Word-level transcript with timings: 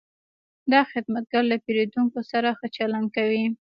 دا 0.71 0.81
خدمتګر 0.91 1.43
له 1.51 1.57
پیرودونکو 1.65 2.19
سره 2.31 2.49
ښه 2.57 2.67
چلند 2.77 3.07
کوي. 3.15 3.45